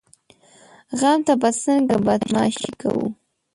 غم 0.99 1.19
ته 1.27 1.33
به 1.41 1.49
څنګه 1.63 1.95
بدماشي 2.07 2.69
کوو؟ 2.81 3.05